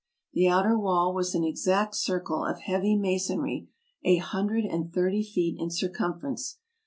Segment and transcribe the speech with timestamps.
[0.33, 3.67] The outer wall was an exact circle of heavy masonry
[4.03, 6.57] a hundred and thirty feet in circumference.